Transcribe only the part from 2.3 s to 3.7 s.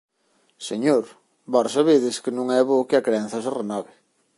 non é bo que a crenza se